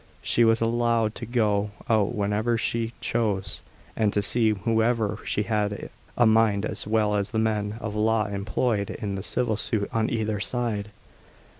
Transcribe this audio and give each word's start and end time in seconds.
She 0.23 0.43
was 0.43 0.61
allowed 0.61 1.13
to 1.13 1.27
go 1.27 1.69
out 1.87 2.15
whenever 2.15 2.57
she 2.57 2.93
chose, 3.01 3.61
and 3.95 4.11
to 4.13 4.23
see 4.23 4.49
whomsoever 4.49 5.19
she 5.25 5.43
had 5.43 5.91
a 6.17 6.25
mind, 6.25 6.65
as 6.65 6.87
well 6.87 7.13
as 7.13 7.29
the 7.29 7.37
men 7.37 7.75
of 7.79 7.93
law 7.93 8.25
employed 8.25 8.89
in 8.89 9.13
the 9.13 9.21
civil 9.21 9.57
suit 9.57 9.87
on 9.93 10.09
either 10.09 10.39
side. 10.39 10.89